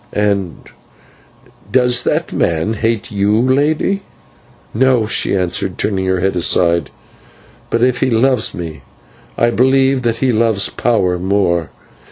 [0.13, 0.57] "And
[1.71, 4.01] does that man hate you, Lady?"
[4.73, 6.89] "No," she answered, turning her head aside;
[7.69, 8.81] "but if he loves me,
[9.37, 11.69] I believe that he loves power more.